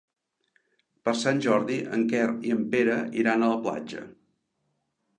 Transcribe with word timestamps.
Per 1.07 1.13
Sant 1.25 1.43
Jordi 1.47 1.77
en 1.99 2.07
Quer 2.15 2.25
i 2.49 2.57
en 2.57 2.67
Pere 2.75 2.99
iran 3.25 3.45
a 3.51 3.55
la 3.55 3.63
platja. 3.71 4.07